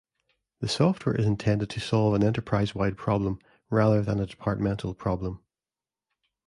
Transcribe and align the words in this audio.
The 0.61 0.67
software 0.67 1.13
is 1.13 1.27
intended 1.27 1.69
to 1.69 1.79
solve 1.79 2.15
an 2.15 2.23
enterprise-wide 2.23 2.97
problem, 2.97 3.37
rather 3.69 4.01
than 4.01 4.19
a 4.19 4.25
departmental 4.25 4.95
problem. 4.95 5.43